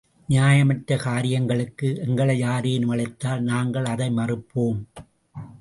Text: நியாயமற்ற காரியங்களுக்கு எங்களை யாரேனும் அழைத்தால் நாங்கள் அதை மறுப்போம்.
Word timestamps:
நியாயமற்ற 0.29 0.97
காரியங்களுக்கு 0.97 1.97
எங்களை 2.07 2.37
யாரேனும் 2.37 2.89
அழைத்தால் 2.89 3.41
நாங்கள் 3.41 3.85
அதை 3.85 4.09
மறுப்போம். 4.09 4.81